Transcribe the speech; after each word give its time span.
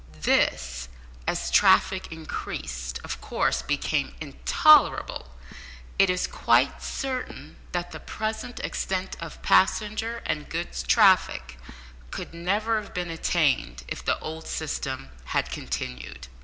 This, 0.23 0.89
as 1.27 1.51
traffic 1.51 2.11
increased, 2.11 2.99
of 3.03 3.21
course 3.21 3.61
became 3.61 4.15
intolerable, 4.19 5.27
and 5.35 5.53
it 6.09 6.09
is 6.11 6.25
quite 6.25 6.81
certain 6.81 7.57
that 7.71 7.91
the 7.91 7.99
present 7.99 8.59
extent 8.61 9.15
of 9.19 9.43
passenger 9.43 10.23
and 10.25 10.49
goods 10.49 10.81
traffic 10.81 11.59
could 12.09 12.33
never 12.33 12.81
have 12.81 12.95
been 12.95 13.11
attained 13.11 13.83
if 13.87 14.03
the 14.03 14.17
old 14.21 14.47
system 14.47 15.09
had 15.25 15.51
continued. 15.51 16.27